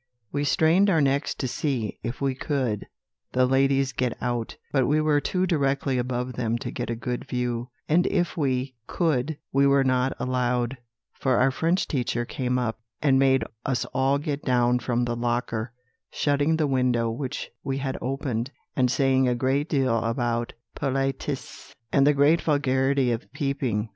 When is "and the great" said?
21.91-22.41